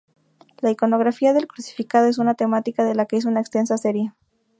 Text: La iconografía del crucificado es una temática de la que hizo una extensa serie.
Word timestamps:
La 0.61 0.71
iconografía 0.71 1.31
del 1.31 1.45
crucificado 1.45 2.07
es 2.07 2.17
una 2.17 2.33
temática 2.33 2.83
de 2.83 2.95
la 2.95 3.05
que 3.05 3.17
hizo 3.17 3.29
una 3.29 3.39
extensa 3.41 3.77
serie. 3.77 4.13